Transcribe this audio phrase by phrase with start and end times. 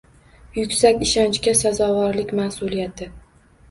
[0.59, 3.15] Yuksak ishonchga sazovorlik mas’uliyati